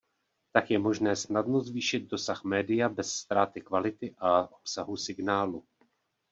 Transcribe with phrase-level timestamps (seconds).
[0.51, 5.65] Tak je možné snadno zvýšit dosah média bez ztráty kvality a obsahu signálu.